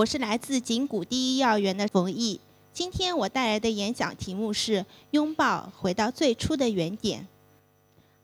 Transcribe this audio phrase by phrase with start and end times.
[0.00, 2.40] 我是来自景谷第一幼儿园的冯毅。
[2.72, 7.26] 今天我带来的演讲题目是“拥抱，回到最初的原点”。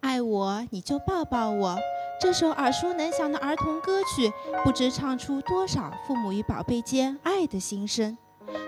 [0.00, 1.78] 爱我，你就抱抱我。
[2.18, 4.32] 这首耳熟能详的儿童歌曲，
[4.64, 8.16] 不知唱出多少父母与宝贝间爱的心声。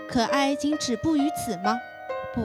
[0.06, 1.78] 可爱仅止步于此吗？
[2.34, 2.42] 不，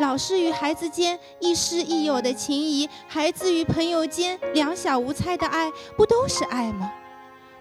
[0.00, 6.88] 老师与孩子间亦师亦友的情谊，孩子与朋友间两小无猜的爱，不都是爱吗？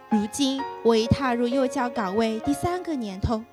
[0.09, 3.43] 如今我已踏入幼教岗位第三个年头，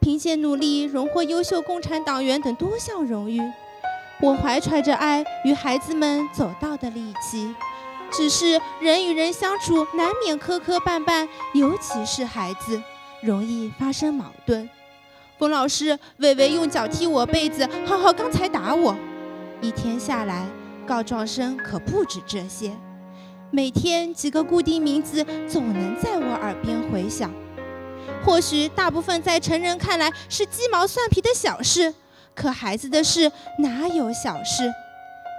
[0.00, 3.40] 凭借努力荣获优秀共产党员等多项荣誉，
[4.20, 7.54] 我怀揣着爱与孩子们走到的力气。
[8.10, 12.82] 只是人与人相处难免磕磕绊绊，尤其是孩子，
[13.22, 14.68] 容易发生矛盾。
[15.38, 18.96] 冯老师，伟伟用脚踢我被子，浩浩刚才打我，
[19.60, 20.44] 一天下来，
[20.84, 22.72] 告状声可不止这些。
[23.52, 27.32] 每天几个固定名字总能在我耳边回响，
[28.24, 31.92] 或许大部分在成人看来是鸡毛蒜皮的小事，
[32.34, 34.72] 可孩子的事哪有小事？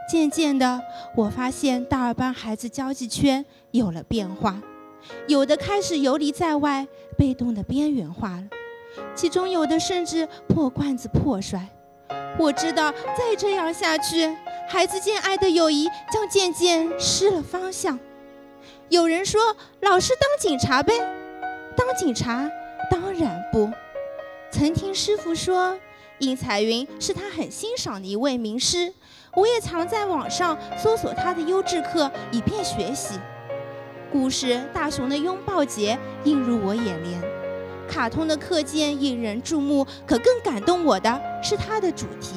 [0.09, 0.81] 渐渐的，
[1.15, 4.61] 我发现大二班孩子交际圈有了变化，
[5.27, 6.85] 有的开始游离在外，
[7.17, 8.43] 被动的边缘化了，
[9.15, 11.65] 其中有的甚至破罐子破摔。
[12.37, 14.29] 我知道再这样下去。
[14.71, 17.99] 孩子间爱的友谊将渐渐失了方向。
[18.87, 20.93] 有人说：“老师当警察呗？”
[21.75, 22.49] 当警察
[22.89, 23.69] 当然不。
[24.49, 25.77] 曾听师傅说，
[26.19, 28.93] 应彩云是他很欣赏的一位名师。
[29.35, 33.19] 我也常在网上搜索他的优质课，以便学习。
[34.09, 37.21] 故事《大熊的拥抱节》映入我眼帘，
[37.89, 42.35] 卡通的课件引人注目，可更感动我的是它的主题。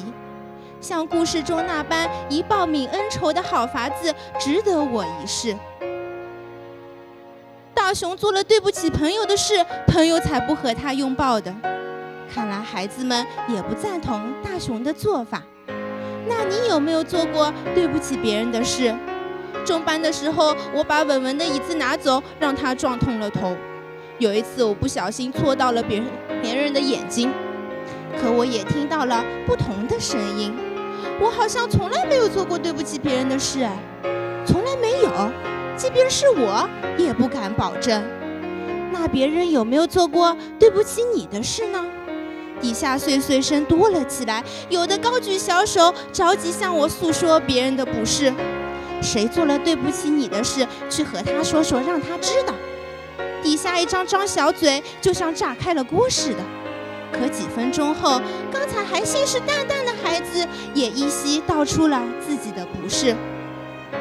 [0.85, 5.57] 像故事中那般一报泯恩仇的好法子，值得我一试。
[7.73, 11.51] 大熊做了对不起朋友的事，朋友才不和他拥抱的。
[12.31, 15.41] 看来孩子们也不赞同大熊的做法。
[16.27, 18.93] 那你有没有做过对不起别人的事？
[19.65, 23.57] 中班的时候，我把文文的椅子拿走，让他撞痛了头。
[24.19, 26.07] 有一次，我不小心戳到了别人
[26.43, 27.31] 别人的眼睛。
[28.21, 30.53] 可我也听到了不同的声音。
[31.19, 33.67] 我好像从来没有做过对不起别人的事，
[34.45, 35.09] 从来没有，
[35.77, 36.67] 即便是我
[36.97, 38.03] 也不敢保证。
[38.91, 41.85] 那别人有没有做过对不起你的事呢？
[42.61, 48.33] 底下碎碎声多了起来，有的高举小手，着急向我诉说别人的不是。
[49.01, 52.53] 谁做了对不起你的事，去和他说说，让他知道。
[53.43, 56.39] 底下一张张小嘴，就像炸开了锅似的。
[57.11, 58.19] 可几分钟后，
[58.51, 63.15] 刚才还信誓旦旦孩子也依稀道出了自己的不是。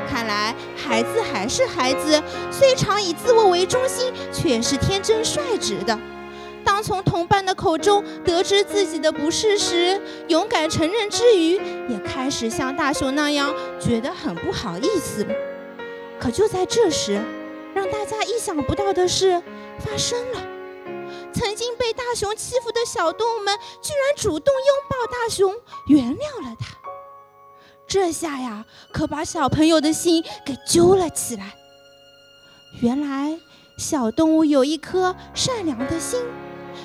[0.07, 5.99] 看来孩子还是孩子，虽常以自我为中心，却是天真率直的。
[6.63, 11.55] 当从同伴的口中得知自己的不是时，勇敢承认之余，
[11.89, 15.27] 也开始像大熊那样觉得很不好意思。
[16.19, 17.21] 可就在这时，
[17.75, 19.43] 让大家意想不到的事
[19.79, 20.54] 发生了。
[21.35, 25.53] 曾经被大熊欺负的小动物们，居然主动拥抱大熊，
[25.89, 26.77] 原谅了他。
[27.87, 31.55] 这下呀，可把小朋友的心给揪了起来。
[32.81, 33.39] 原来，
[33.77, 36.25] 小动物有一颗善良的心，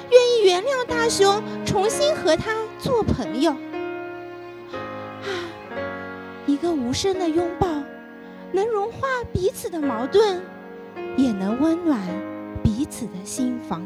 [0.09, 3.51] 愿意原谅大熊，重新和他做朋友。
[4.71, 5.29] 啊，
[6.47, 7.67] 一个无声的拥抱，
[8.51, 10.41] 能融化彼此的矛盾，
[11.15, 11.99] 也能温暖
[12.63, 13.81] 彼此的心房。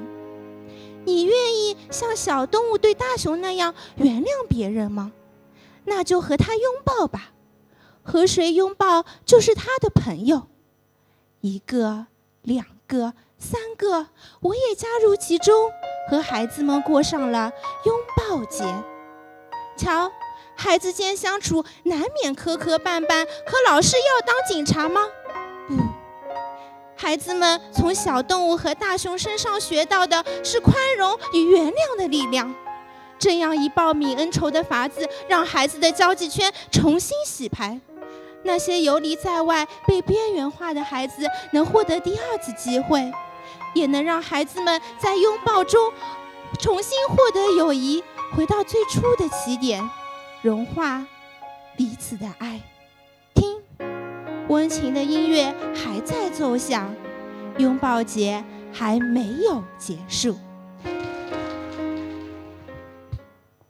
[1.06, 5.12] 你愿意像小动物对大熊那样原谅别人吗？
[5.86, 7.34] 那就和他拥抱吧，
[8.04, 10.48] 和谁拥抱就是他的朋友。
[11.42, 12.08] 一个、
[12.42, 14.08] 两个、三个，
[14.40, 15.70] 我也加入其中，
[16.10, 17.52] 和孩子们过上了
[17.84, 18.64] 拥抱节。
[19.76, 20.10] 瞧，
[20.56, 25.02] 孩子间相处难免磕磕绊绊，可老师要当警察吗？
[27.04, 32.56] 孩子们从小动物和大熊身上学到的是宽容与原谅的力量。
[33.20, 37.78] 这样一报泯恩仇的法子，让孩子的交际圈重新洗牌。
[38.44, 43.12] 那些游离在外、被边缘化的孩子能获得第二次机会，
[43.76, 45.92] 也能让孩子们在拥抱中
[46.58, 48.02] 重新获得友谊，
[48.34, 49.84] 回到最初的起点，
[50.42, 51.06] 融化
[51.76, 52.62] 彼此的爱。
[54.54, 56.94] 温情的音乐还在奏响，
[57.58, 60.38] 拥抱节还没有结束。